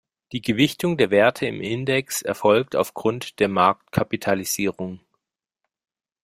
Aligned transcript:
Die 0.31 0.41
Gewichtung 0.41 0.97
der 0.97 1.11
Werte 1.11 1.45
im 1.45 1.61
Index 1.61 2.23
erfolgt 2.23 2.75
auf 2.75 2.95
Grund 2.95 3.39
der 3.39 3.49
Marktkapitalisierung. 3.49 4.99